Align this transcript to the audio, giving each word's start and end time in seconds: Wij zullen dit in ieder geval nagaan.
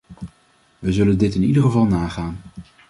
Wij 0.79 0.91
zullen 0.93 1.17
dit 1.17 1.35
in 1.35 1.43
ieder 1.43 1.61
geval 1.63 1.85
nagaan. 1.85 2.41